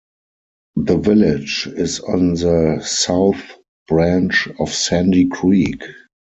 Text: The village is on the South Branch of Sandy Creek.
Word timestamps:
The 0.77 0.97
village 0.97 1.69
is 1.75 1.99
on 1.99 2.33
the 2.33 2.81
South 2.83 3.43
Branch 3.87 4.47
of 4.57 4.73
Sandy 4.73 5.27
Creek. 5.27 5.83